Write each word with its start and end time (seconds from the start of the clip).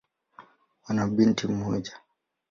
Wana 0.83 1.07
binti 1.07 1.47
mmoja. 1.47 1.99